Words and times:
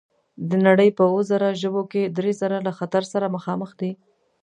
د 0.49 0.51
نړۍ 0.67 0.89
په 0.97 1.03
اووه 1.09 1.27
زره 1.31 1.57
ژبو 1.61 1.81
کې 1.91 2.01
درې 2.17 2.31
زره 2.41 2.57
له 2.67 2.71
خطر 2.79 3.03
سره 3.13 3.33
مخامخ 3.35 3.69
دي. 3.79 3.91